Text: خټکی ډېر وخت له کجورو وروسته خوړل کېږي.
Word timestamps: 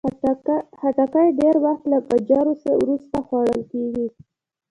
خټکی 0.79 1.27
ډېر 1.39 1.55
وخت 1.65 1.83
له 1.93 1.99
کجورو 2.07 2.53
وروسته 2.81 3.17
خوړل 3.27 3.61
کېږي. 3.71 4.07